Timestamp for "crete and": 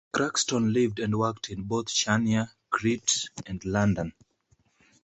2.71-3.63